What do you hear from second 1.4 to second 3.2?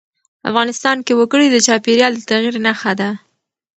د چاپېریال د تغیر نښه ده.